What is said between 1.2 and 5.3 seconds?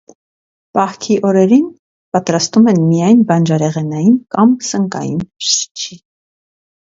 օրերին պատրաստում են միայն բանջարեղենային կամ սնկային